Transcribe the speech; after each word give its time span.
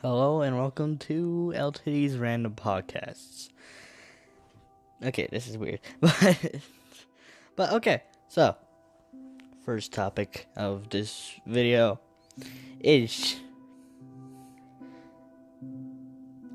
Hello 0.00 0.42
and 0.42 0.56
welcome 0.56 0.96
to 0.98 1.52
LTD's 1.56 2.18
Random 2.18 2.54
Podcasts. 2.54 3.48
Okay, 5.04 5.26
this 5.32 5.48
is 5.48 5.58
weird, 5.58 5.80
but 6.00 6.38
but 7.56 7.72
okay. 7.72 8.04
So, 8.28 8.54
first 9.64 9.92
topic 9.92 10.46
of 10.54 10.88
this 10.90 11.32
video 11.46 11.98
is 12.78 13.40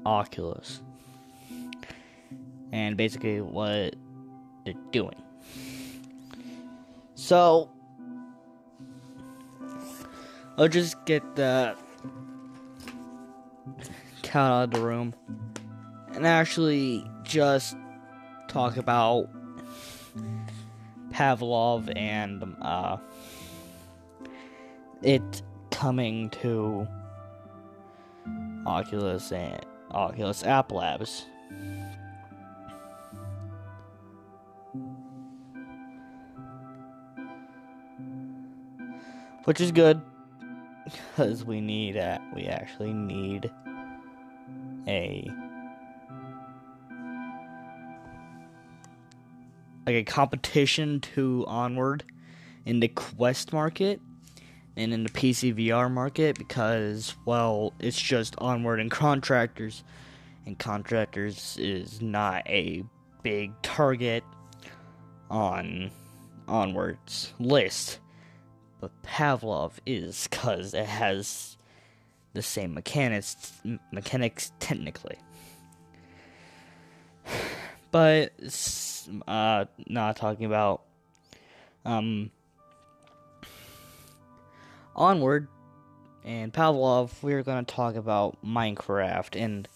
Oculus, 0.05 0.79
and 2.71 2.95
basically 2.95 3.41
what 3.41 3.97
they're 4.63 4.73
doing. 4.93 5.21
So, 7.15 7.69
I'll 10.57 10.69
just 10.69 11.03
get 11.05 11.35
the 11.35 11.75
cat 14.21 14.51
out 14.51 14.63
of 14.63 14.71
the 14.71 14.81
room 14.81 15.13
and 16.13 16.25
actually 16.25 17.05
just 17.23 17.75
talk 18.47 18.77
about 18.77 19.29
Pavlov 21.11 21.91
and 21.95 22.55
uh, 22.61 22.97
it 25.01 25.41
coming 25.71 26.29
to 26.29 26.87
Oculus 28.65 29.31
and 29.31 29.63
Oculus 29.91 30.43
App 30.43 30.71
Labs. 30.71 31.25
Which 39.45 39.59
is 39.59 39.73
good 39.73 40.01
because 40.85 41.43
we 41.43 41.59
need 41.59 41.97
uh, 41.97 42.19
we 42.33 42.45
actually 42.45 42.93
need 42.93 43.51
a. 44.87 45.29
Like 49.85 49.95
a 49.95 50.03
competition 50.03 51.01
to 51.01 51.43
onward 51.47 52.03
in 52.65 52.79
the 52.79 52.87
quest 52.87 53.51
market 53.51 53.99
and 54.75 54.93
in 54.93 55.03
the 55.03 55.09
PC 55.09 55.53
VR 55.55 55.91
market 55.91 56.37
because 56.37 57.15
well 57.25 57.73
it's 57.79 57.99
just 58.01 58.35
onward 58.39 58.79
and 58.79 58.89
contractors 58.89 59.83
and 60.45 60.57
contractors 60.57 61.57
is 61.59 62.01
not 62.01 62.47
a 62.47 62.83
big 63.21 63.51
target 63.61 64.23
on 65.29 65.91
onwards 66.47 67.33
list. 67.39 67.99
But 68.79 68.91
Pavlov 69.03 69.73
is 69.85 70.27
cuz 70.31 70.73
it 70.73 70.85
has 70.85 71.57
the 72.33 72.41
same 72.41 72.73
mechanics 72.73 73.53
mechanics 73.91 74.51
technically. 74.59 75.17
But 77.91 78.33
uh 79.27 79.65
not 79.87 80.15
talking 80.15 80.45
about 80.45 80.81
um 81.85 82.31
onward 84.95 85.47
and 86.23 86.51
Pavlov 86.53 87.11
we're 87.21 87.43
going 87.43 87.63
to 87.63 87.75
talk 87.75 87.95
about 87.95 88.37
Minecraft 88.43 89.39
and 89.39 89.67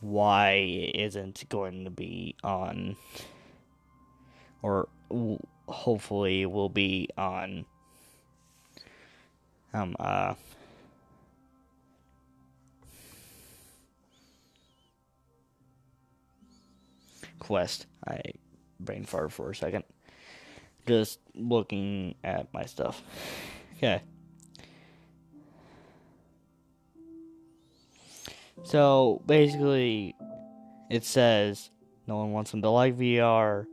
why 0.00 0.52
it 0.52 0.96
isn't 0.96 1.44
going 1.48 1.84
to 1.84 1.90
be 1.90 2.34
on 2.42 2.96
or 4.62 4.88
hopefully 5.68 6.46
will 6.46 6.68
be 6.68 7.08
on 7.18 7.64
um 9.72 9.96
uh 9.98 10.34
quest. 17.44 17.86
I 18.06 18.20
brain 18.80 19.04
for 19.04 19.50
a 19.50 19.54
second. 19.54 19.84
Just 20.86 21.20
looking 21.34 22.14
at 22.24 22.52
my 22.52 22.64
stuff. 22.64 23.02
Okay. 23.76 24.02
So 28.64 29.22
basically, 29.26 30.14
it 30.90 31.04
says 31.04 31.70
no 32.06 32.16
one 32.16 32.32
wants 32.32 32.50
them 32.50 32.62
to 32.62 32.70
like 32.70 32.96
VR. 32.98 33.66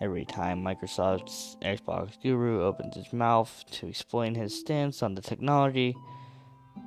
Every 0.00 0.24
time 0.24 0.62
Microsoft's 0.62 1.56
Xbox 1.62 2.20
guru 2.22 2.62
opens 2.62 2.96
his 2.96 3.12
mouth 3.12 3.64
to 3.72 3.86
explain 3.86 4.34
his 4.34 4.58
stance 4.58 5.02
on 5.02 5.14
the 5.14 5.22
technology, 5.22 5.94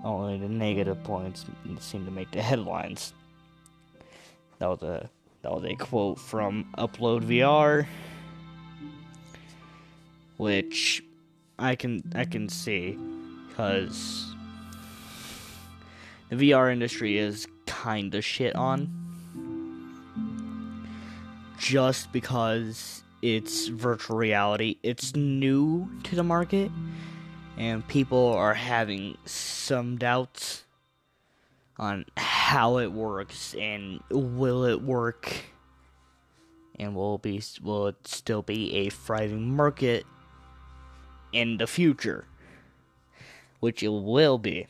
only 0.03 0.38
the 0.38 0.50
negative 0.50 1.03
points 1.03 1.46
seem 1.80 2.06
to 2.06 2.12
make 2.12 2.31
the 2.31 2.41
headlines. 2.41 3.13
That 4.59 4.68
was 4.68 4.81
a 4.81 5.09
that 5.44 5.51
was 5.51 5.63
a 5.66 5.75
quote 5.75 6.19
from 6.19 6.66
Upload 6.78 7.23
VR, 7.23 7.85
which 10.38 11.03
I 11.59 11.75
can 11.75 12.03
I 12.16 12.25
can 12.25 12.50
see 12.50 12.97
because 13.47 14.34
the 16.29 16.35
VR 16.35 16.72
industry 16.72 17.18
is 17.18 17.47
kind 17.66 18.13
of 18.16 18.25
shit 18.25 18.56
on 18.56 18.90
just 21.57 22.12
because 22.12 23.03
it's 23.22 23.68
virtual 23.68 24.18
reality. 24.18 24.78
It's 24.84 25.16
new 25.16 25.89
to 26.03 26.16
the 26.16 26.24
market 26.24 26.72
and 27.57 27.88
people 27.88 28.34
are 28.34 28.53
having 28.53 29.18
some 29.25 29.97
doubts 29.97 30.63
on 31.80 32.06
how 32.16 32.78
it 32.78 32.92
works 32.92 33.56
and 33.56 34.02
will 34.10 34.66
it 34.66 34.82
work. 34.82 35.34
And 36.80 36.96
will 36.96 37.18
be 37.18 37.42
will 37.62 37.88
it 37.88 38.08
still 38.08 38.44
be 38.44 38.76
a 38.76 38.90
thriving 38.90 39.56
market 39.56 40.06
in 41.34 41.58
the 41.58 41.68
future? 41.68 42.26
Which 43.60 43.82
it 43.82 43.88
will 43.90 44.38
be. 44.38 44.68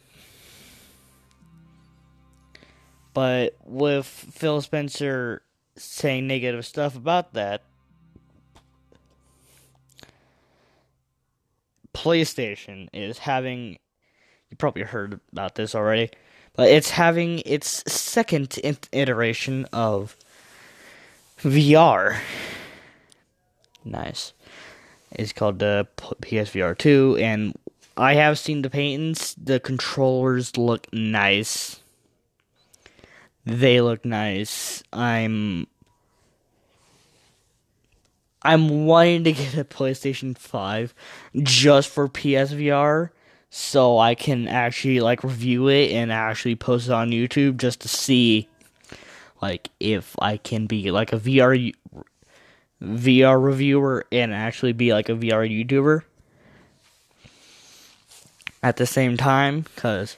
But 3.13 3.57
with 3.65 4.05
Phil 4.05 4.61
Spencer 4.61 5.41
saying 5.75 6.27
negative 6.27 6.65
stuff 6.65 6.95
about 6.95 7.33
that 7.33 7.63
PlayStation 11.97 12.87
is 12.93 13.17
having 13.17 13.77
you 14.49 14.57
probably 14.57 14.83
heard 14.83 15.19
about 15.31 15.55
this 15.55 15.73
already 15.73 16.11
it's 16.57 16.91
having 16.91 17.41
its 17.45 17.83
second 17.91 18.59
iteration 18.91 19.65
of 19.71 20.15
VR. 21.39 22.19
Nice. 23.85 24.33
It's 25.11 25.33
called 25.33 25.61
uh, 25.63 25.83
the 25.95 26.15
PSVR 26.21 26.77
2, 26.77 27.17
and 27.19 27.57
I 27.95 28.15
have 28.15 28.37
seen 28.37 28.61
the 28.61 28.69
paintings. 28.69 29.35
The 29.35 29.59
controllers 29.59 30.57
look 30.57 30.87
nice. 30.91 31.79
They 33.45 33.79
look 33.79 34.03
nice. 34.03 34.83
I'm 34.91 35.67
I'm 38.41 38.85
wanting 38.85 39.23
to 39.25 39.31
get 39.33 39.57
a 39.57 39.63
PlayStation 39.63 40.37
5 40.37 40.93
just 41.43 41.89
for 41.89 42.07
PSVR 42.07 43.09
so 43.49 43.97
I 43.97 44.15
can 44.15 44.47
actually 44.47 44.99
like 44.99 45.23
review 45.23 45.67
it 45.67 45.91
and 45.91 46.11
actually 46.11 46.55
post 46.55 46.87
it 46.87 46.93
on 46.93 47.11
YouTube 47.11 47.57
just 47.57 47.81
to 47.81 47.87
see 47.87 48.47
like 49.41 49.69
if 49.79 50.15
I 50.19 50.37
can 50.37 50.65
be 50.65 50.91
like 50.91 51.13
a 51.13 51.19
VR 51.19 51.73
VR 52.81 53.41
reviewer 53.41 54.05
and 54.11 54.33
actually 54.33 54.73
be 54.73 54.93
like 54.93 55.09
a 55.09 55.13
VR 55.13 55.49
YouTuber 55.49 56.03
at 58.61 58.77
the 58.77 58.85
same 58.85 59.17
time 59.17 59.65
cuz 59.75 60.17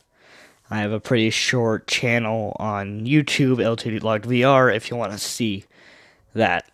I 0.71 0.79
have 0.79 0.91
a 0.91 0.99
pretty 0.99 1.29
short 1.29 1.87
channel 1.87 2.55
on 2.59 3.05
YouTube 3.05 3.57
LTD 3.57 4.03
Logged 4.03 4.25
VR 4.25 4.73
if 4.75 4.89
you 4.91 4.97
want 4.97 5.11
to 5.11 5.17
see 5.17 5.65
that. 6.33 6.69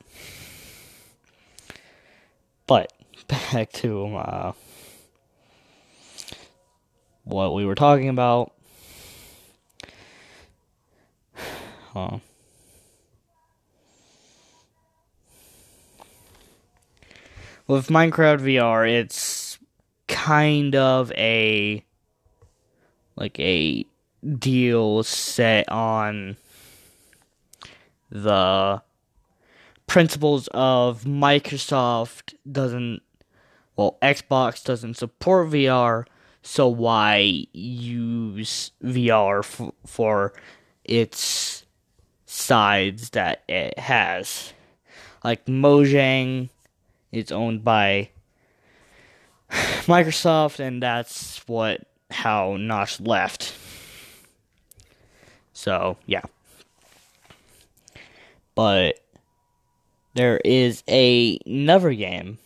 But 2.68 2.92
back 3.28 3.72
to 3.74 4.16
uh 4.16 4.52
what 7.26 7.54
we 7.54 7.66
were 7.66 7.76
talking 7.76 8.08
about. 8.10 8.54
Huh. 11.94 12.20
With 17.68 17.88
Minecraft 17.88 18.42
VR, 18.42 18.88
it's 18.90 19.58
kind 20.08 20.76
of 20.76 21.12
a 21.14 21.84
like 23.16 23.40
a 23.40 23.86
deal 24.38 25.04
set 25.04 25.68
on 25.70 26.38
the 28.12 28.82
principles 29.88 30.48
of 30.54 31.04
Microsoft 31.04 32.34
doesn't 32.50 33.02
well 33.76 33.98
Xbox 34.02 34.64
doesn't 34.64 34.96
support 34.96 35.50
VR 35.50 36.06
So 36.48 36.68
why 36.68 37.48
use 37.54 38.72
VR 38.84 39.40
f- 39.40 39.74
for 39.88 40.32
its 40.84 41.66
sides 42.28 43.10
that 43.10 43.44
it 43.50 43.80
has? 43.80 44.54
Like 45.24 45.46
Mojang 45.46 46.50
is 47.12 47.32
owned 47.32 47.64
by 47.64 48.10
Microsoft, 49.50 50.60
and 50.60 50.84
that's 50.84 51.40
what 51.48 51.82
how 52.12 52.58
Notch 52.58 53.02
left. 53.02 53.56
So 55.52 55.98
yeah, 56.06 56.22
but 58.54 59.00
there 60.14 60.40
is 60.46 60.84
a 60.88 61.40
another 61.48 61.92
game 61.96 62.38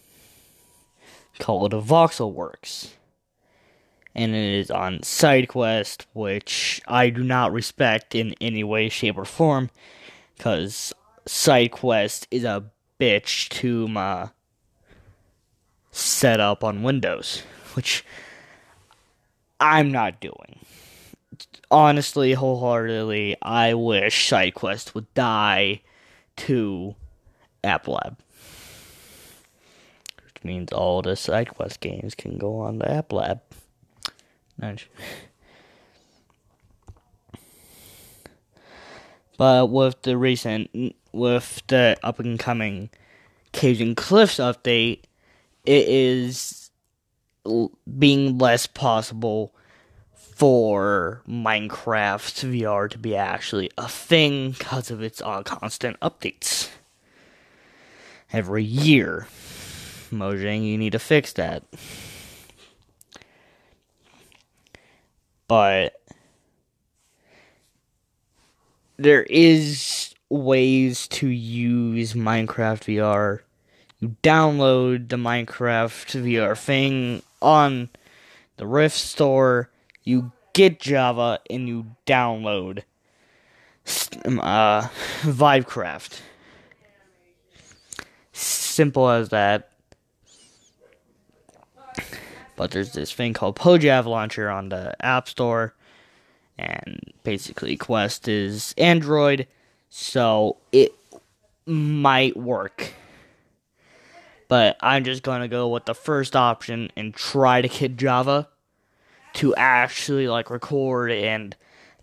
called 1.37 1.73
Voxelworks 1.73 2.91
and 4.19 4.35
it 4.35 4.59
is 4.59 4.69
on 4.69 4.99
SideQuest, 4.99 6.05
which 6.11 6.81
I 6.89 7.09
do 7.09 7.23
not 7.23 7.53
respect 7.53 8.13
in 8.13 8.35
any 8.41 8.65
way, 8.65 8.89
shape, 8.89 9.17
or 9.17 9.23
form, 9.23 9.69
because 10.35 10.93
SideQuest 11.25 12.27
is 12.29 12.43
a 12.43 12.65
bitch 12.99 13.47
to 13.47 13.87
my 13.87 14.31
setup 15.91 16.65
on 16.65 16.83
Windows, 16.83 17.43
which 17.75 18.03
I'm 19.57 19.89
not 19.89 20.19
doing. 20.19 20.59
Honestly, 21.71 22.33
wholeheartedly, 22.33 23.37
I 23.41 23.73
wish 23.73 24.29
SideQuest 24.29 24.95
would 24.95 25.13
die 25.13 25.79
to 26.35 26.93
AppLab. 27.63 28.17
Which 30.25 30.43
means 30.43 30.73
all 30.73 31.01
the 31.01 31.11
SideQuest 31.11 31.79
games 31.79 32.15
can 32.15 32.37
go 32.37 32.59
on 32.59 32.79
the 32.79 32.85
AppLab. 32.85 33.39
But 39.37 39.69
with 39.69 40.01
the 40.01 40.17
recent, 40.17 40.95
with 41.13 41.63
the 41.67 41.97
up 42.03 42.19
and 42.19 42.37
coming 42.37 42.89
and 43.61 43.95
Cliffs 43.95 44.35
update, 44.35 45.03
it 45.65 45.87
is 45.87 46.71
being 47.97 48.37
less 48.37 48.67
possible 48.67 49.53
for 50.13 51.21
Minecraft 51.27 52.51
VR 52.53 52.89
to 52.89 52.97
be 52.97 53.15
actually 53.15 53.71
a 53.77 53.87
thing 53.87 54.51
because 54.51 54.91
of 54.91 55.01
its 55.01 55.21
uh, 55.21 55.43
constant 55.43 55.99
updates 56.01 56.69
every 58.31 58.63
year. 58.63 59.27
Mojang, 60.11 60.65
you 60.65 60.77
need 60.77 60.91
to 60.91 60.99
fix 60.99 61.33
that. 61.33 61.63
But 65.49 65.99
there 68.97 69.23
is 69.23 70.13
ways 70.29 71.07
to 71.07 71.27
use 71.27 72.13
Minecraft 72.13 72.85
VR. 72.85 73.39
You 73.99 74.15
download 74.23 75.09
the 75.09 75.17
Minecraft 75.17 76.23
VR 76.23 76.57
thing 76.57 77.23
on 77.41 77.89
the 78.57 78.67
Rift 78.67 78.95
store, 78.95 79.71
you 80.03 80.31
get 80.53 80.79
Java, 80.79 81.39
and 81.49 81.67
you 81.67 81.87
download 82.05 82.83
uh, 84.25 84.87
Vivecraft. 85.21 86.21
Simple 88.31 89.09
as 89.09 89.29
that. 89.29 89.68
But 92.59 92.71
there's 92.71 92.91
this 92.91 93.13
thing 93.13 93.31
called 93.31 93.55
Pojav 93.55 94.03
Launcher 94.03 94.49
on 94.49 94.67
the 94.67 94.93
App 94.99 95.29
Store, 95.29 95.73
and 96.57 96.99
basically 97.23 97.77
Quest 97.77 98.27
is 98.27 98.75
Android, 98.77 99.47
so 99.87 100.57
it 100.73 100.93
might 101.65 102.35
work. 102.35 102.91
But 104.49 104.75
I'm 104.81 105.05
just 105.05 105.23
gonna 105.23 105.47
go 105.47 105.69
with 105.69 105.85
the 105.85 105.95
first 105.95 106.35
option 106.35 106.91
and 106.97 107.13
try 107.13 107.61
to 107.61 107.69
get 107.69 107.95
Java 107.95 108.49
to 109.35 109.55
actually 109.55 110.27
like 110.27 110.49
record 110.49 111.11
and 111.13 111.55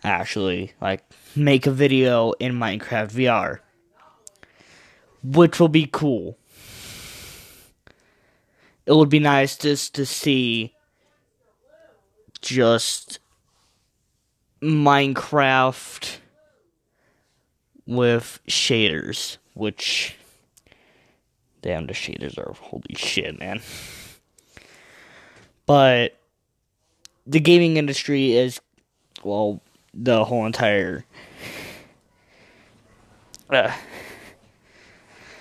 actually 0.04 0.72
like 0.80 1.04
make 1.34 1.66
a 1.66 1.70
video 1.70 2.32
in 2.40 2.54
Minecraft 2.54 3.12
VR, 3.12 3.58
which 5.22 5.60
will 5.60 5.68
be 5.68 5.86
cool 5.92 6.38
it 8.86 8.92
would 8.92 9.08
be 9.08 9.18
nice 9.18 9.56
just 9.56 9.94
to 9.96 10.06
see 10.06 10.72
just 12.40 13.18
Minecraft 14.62 16.18
with 17.86 18.40
shaders, 18.48 19.36
which 19.54 20.16
damn 21.62 21.86
the 21.86 21.92
shaders 21.92 22.38
are 22.38 22.52
holy 22.54 22.94
shit, 22.94 23.38
man. 23.38 23.60
But 25.66 26.16
the 27.26 27.40
gaming 27.40 27.76
industry 27.76 28.32
is 28.32 28.60
well, 29.24 29.60
the 29.92 30.24
whole 30.24 30.46
entire 30.46 31.04
uh, 33.50 33.72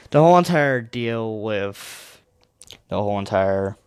the 0.09 0.19
whole 0.19 0.37
entire 0.37 0.81
deal 0.81 1.41
with 1.41 2.14
the 2.89 3.01
whole 3.01 3.19
entire 3.19 3.77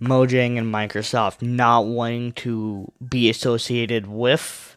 Mojang 0.00 0.58
and 0.58 0.72
Microsoft 0.72 1.40
not 1.40 1.86
wanting 1.86 2.32
to 2.32 2.90
be 3.06 3.30
associated 3.30 4.06
with 4.06 4.76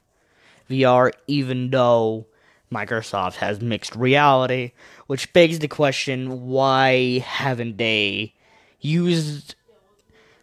VR, 0.70 1.12
even 1.28 1.70
though 1.70 2.28
Microsoft 2.72 3.36
has 3.36 3.62
mixed 3.62 3.96
reality, 3.96 4.72
which 5.08 5.32
begs 5.34 5.60
the 5.60 5.68
question 5.68 6.48
why 6.48 7.20
haven't 7.20 7.78
they 7.78 8.34
used 8.80 9.56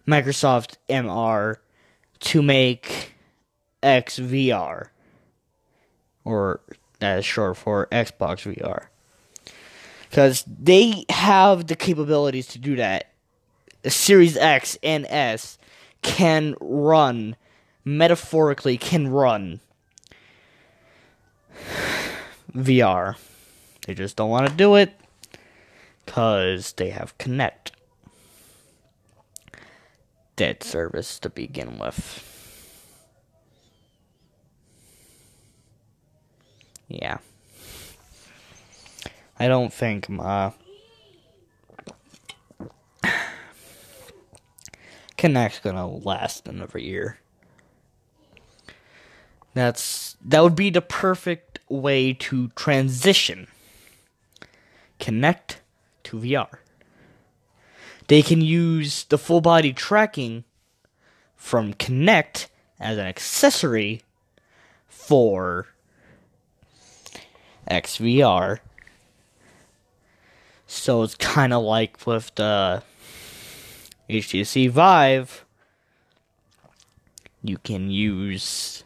Microsoft 0.06 0.76
MR 0.88 1.56
to 2.20 2.42
make 2.42 3.14
XVR? 3.82 4.88
Or 6.24 6.60
that 7.00 7.18
is 7.18 7.24
short 7.24 7.56
for 7.56 7.86
Xbox 7.92 8.54
VR 8.54 8.86
because 10.14 10.44
they 10.46 11.04
have 11.08 11.66
the 11.66 11.74
capabilities 11.74 12.46
to 12.46 12.56
do 12.60 12.76
that. 12.76 13.10
The 13.82 13.90
Series 13.90 14.36
X 14.36 14.78
and 14.80 15.06
S 15.08 15.58
can 16.02 16.54
run, 16.60 17.34
metaphorically, 17.84 18.76
can 18.78 19.08
run 19.08 19.58
VR. 22.54 23.16
They 23.88 23.94
just 23.94 24.14
don't 24.14 24.30
want 24.30 24.48
to 24.48 24.54
do 24.54 24.76
it 24.76 24.92
because 26.06 26.74
they 26.74 26.90
have 26.90 27.18
Kinect. 27.18 27.72
Dead 30.36 30.62
service 30.62 31.18
to 31.18 31.28
begin 31.28 31.76
with. 31.80 32.22
Yeah. 36.86 37.18
I 39.38 39.48
don't 39.48 39.72
think 39.72 40.08
my 40.08 40.52
Kinect's 45.18 45.58
gonna 45.62 45.88
last 45.88 46.46
another 46.46 46.78
year. 46.78 47.18
That's 49.54 50.16
that 50.24 50.42
would 50.42 50.56
be 50.56 50.70
the 50.70 50.82
perfect 50.82 51.58
way 51.68 52.12
to 52.12 52.48
transition 52.48 53.48
Kinect 55.00 55.56
to 56.04 56.18
VR. 56.18 56.58
They 58.06 58.22
can 58.22 58.40
use 58.40 59.04
the 59.04 59.18
full 59.18 59.40
body 59.40 59.72
tracking 59.72 60.44
from 61.36 61.74
Kinect 61.74 62.48
as 62.78 62.98
an 62.98 63.06
accessory 63.06 64.02
for 64.88 65.68
XVR 67.70 68.58
so 70.74 71.02
it's 71.02 71.14
kind 71.14 71.52
of 71.52 71.62
like 71.62 72.06
with 72.06 72.34
the 72.34 72.82
HTC 74.10 74.70
Vive, 74.70 75.44
you 77.42 77.58
can 77.58 77.90
use 77.90 78.84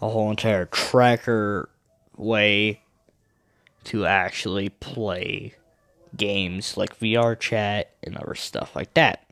a 0.00 0.08
whole 0.08 0.30
entire 0.30 0.66
tracker 0.66 1.68
way 2.16 2.82
to 3.84 4.06
actually 4.06 4.68
play 4.68 5.54
games 6.16 6.76
like 6.76 6.98
VR 6.98 7.38
chat 7.38 7.92
and 8.02 8.16
other 8.16 8.34
stuff 8.34 8.74
like 8.76 8.94
that. 8.94 9.26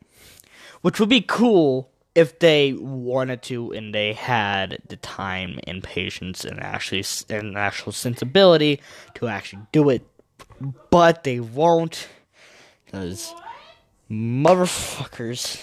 Which 0.81 0.99
would 0.99 1.09
be 1.09 1.21
cool 1.21 1.89
if 2.15 2.39
they 2.39 2.73
wanted 2.73 3.41
to 3.43 3.71
and 3.71 3.93
they 3.93 4.13
had 4.13 4.79
the 4.87 4.95
time 4.97 5.59
and 5.67 5.83
patience 5.83 6.43
and 6.43 6.59
actually 6.59 7.03
and 7.29 7.57
actual 7.57 7.91
sensibility 7.91 8.81
to 9.15 9.27
actually 9.27 9.61
do 9.71 9.89
it 9.89 10.05
but 10.89 11.23
they 11.23 11.39
won't 11.39 12.07
because 12.85 13.33
motherfuckers 14.09 15.61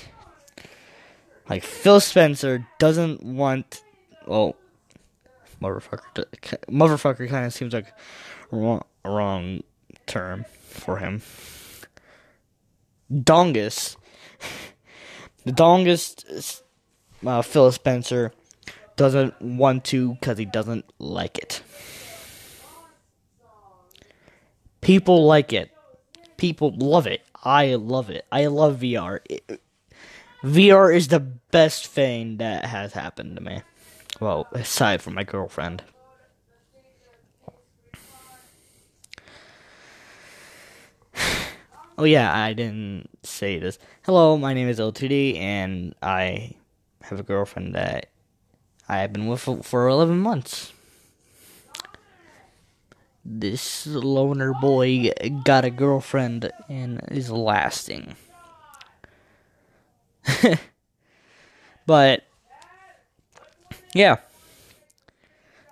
like 1.48 1.62
Phil 1.62 2.00
Spencer 2.00 2.66
doesn't 2.78 3.22
want 3.22 3.82
well 4.26 4.56
motherfucker 5.62 6.24
motherfucker 6.70 7.28
kind 7.28 7.46
of 7.46 7.52
seems 7.52 7.72
like 7.72 7.92
wrong, 8.50 8.82
wrong 9.04 9.62
term 10.06 10.44
for 10.68 10.98
him. 10.98 11.22
Dongus 13.12 13.96
the 15.44 15.52
Dongus 15.52 16.62
uh, 17.24 17.40
Phil 17.42 17.70
Spencer 17.72 18.32
doesn't 18.96 19.40
want 19.40 19.84
to 19.84 20.14
because 20.14 20.38
he 20.38 20.44
doesn't 20.44 20.84
like 20.98 21.38
it. 21.38 21.62
People 24.86 25.26
like 25.26 25.52
it. 25.52 25.72
People 26.36 26.72
love 26.76 27.08
it. 27.08 27.22
I 27.42 27.74
love 27.74 28.08
it. 28.08 28.24
I 28.30 28.46
love 28.46 28.76
VR. 28.76 29.18
It, 29.28 29.60
VR 30.44 30.94
is 30.94 31.08
the 31.08 31.18
best 31.18 31.88
thing 31.88 32.36
that 32.36 32.66
has 32.66 32.92
happened 32.92 33.34
to 33.34 33.42
me. 33.42 33.62
Well, 34.20 34.46
aside 34.52 35.02
from 35.02 35.14
my 35.14 35.24
girlfriend. 35.24 35.82
oh 41.98 42.04
yeah, 42.04 42.32
I 42.32 42.52
didn't 42.52 43.08
say 43.24 43.58
this. 43.58 43.80
Hello, 44.04 44.38
my 44.38 44.54
name 44.54 44.68
is 44.68 44.78
LTD, 44.78 45.36
and 45.36 45.96
I 46.00 46.54
have 47.02 47.18
a 47.18 47.24
girlfriend 47.24 47.74
that 47.74 48.06
I 48.88 48.98
have 48.98 49.12
been 49.12 49.26
with 49.26 49.66
for 49.66 49.88
11 49.88 50.16
months. 50.20 50.72
This 53.28 53.88
loner 53.88 54.54
boy 54.54 55.10
got 55.42 55.64
a 55.64 55.70
girlfriend 55.70 56.52
and 56.68 57.00
is 57.10 57.28
lasting. 57.28 58.14
but, 61.86 62.22
yeah. 63.94 64.16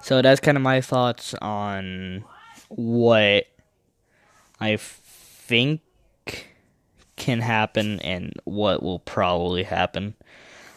So 0.02 0.20
that's 0.20 0.40
kind 0.40 0.56
of 0.56 0.62
my 0.62 0.80
thoughts 0.80 1.34
on 1.34 2.24
what 2.68 3.46
I 4.60 4.76
think 4.76 5.80
can 7.16 7.40
happen 7.40 8.00
and 8.00 8.32
what 8.44 8.82
will 8.82 8.98
probably 8.98 9.62
happen. 9.62 10.14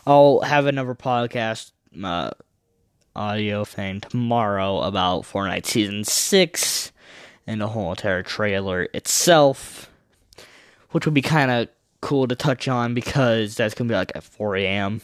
I'll 0.05 0.41
have 0.41 0.67
another 0.67 0.93
podcast 0.93 1.71
uh, 2.03 2.31
audio 3.17 3.65
thing 3.65 4.01
tomorrow 4.01 4.81
about 4.81 5.23
Fortnite 5.23 5.65
Season 5.65 6.03
6 6.03 6.91
and 7.47 7.59
the 7.59 7.69
whole 7.69 7.89
entire 7.89 8.23
trailer 8.23 8.87
itself, 8.93 9.89
which 10.91 11.05
would 11.05 11.13
be 11.13 11.21
kind 11.21 11.49
of 11.49 11.69
cool 12.01 12.27
to 12.27 12.35
touch 12.35 12.67
on 12.67 12.93
because 12.93 13.55
that's 13.55 13.73
going 13.73 13.87
to 13.87 13.91
be 13.91 13.97
like 13.97 14.11
at 14.15 14.23
4 14.23 14.57
a.m. 14.57 15.01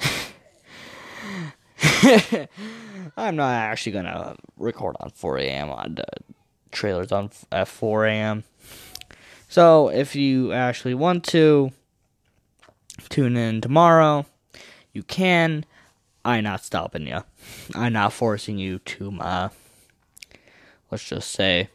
I'm 3.16 3.36
not 3.36 3.52
actually 3.52 3.92
going 3.92 4.06
to 4.06 4.36
record 4.56 4.96
on 5.00 5.10
4 5.10 5.38
a.m. 5.38 5.70
on 5.70 5.96
the 5.96 6.06
trailers 6.72 7.12
on 7.12 7.30
at 7.52 7.68
4 7.68 8.06
a.m. 8.06 8.44
So 9.48 9.88
if 9.88 10.14
you 10.14 10.52
actually 10.52 10.94
want 10.94 11.24
to, 11.26 11.72
tune 13.08 13.36
in 13.36 13.60
tomorrow. 13.60 14.26
You 14.92 15.02
can. 15.02 15.64
I'm 16.24 16.44
not 16.44 16.64
stopping 16.64 17.06
you. 17.06 17.22
I'm 17.74 17.94
not 17.94 18.12
forcing 18.12 18.58
you 18.58 18.78
to, 18.78 19.18
uh, 19.20 19.48
let's 20.90 21.08
just 21.08 21.30
say, 21.32 21.70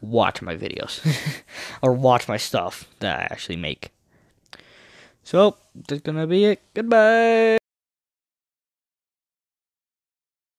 watch 0.00 0.42
my 0.42 0.56
videos 0.56 1.00
or 1.82 1.92
watch 1.92 2.28
my 2.28 2.36
stuff 2.36 2.86
that 3.00 3.18
I 3.18 3.22
actually 3.22 3.56
make. 3.56 3.92
So, 5.24 5.56
that's 5.74 6.02
gonna 6.02 6.26
be 6.26 6.44
it. 6.44 6.62
Goodbye. 6.74 7.58